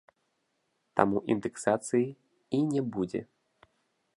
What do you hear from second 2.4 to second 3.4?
і не будзе.